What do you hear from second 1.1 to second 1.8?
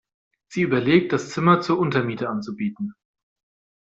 das Zimmer zur